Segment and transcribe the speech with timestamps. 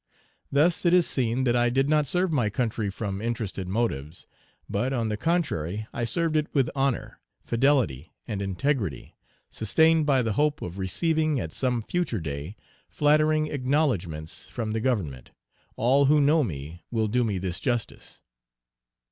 [0.51, 4.25] Thus it is seen that I did not serve my country from interested motives;
[4.67, 9.15] but, on the contrary, I served it with honor, fidelity, and integrity,
[9.51, 12.55] sustained by the hope of receiving, at some future day,
[12.89, 15.29] flattering acknowledgments from the Government;
[15.75, 18.21] all who know me will do me this justice.